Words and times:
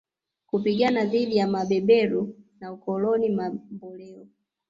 kupigana 0.47 1.05
dhidi 1.05 1.35
ya 1.37 1.47
mabeberu 1.47 2.35
na 2.59 2.73
ukoloni 2.73 3.29
mamboleo 3.29 4.25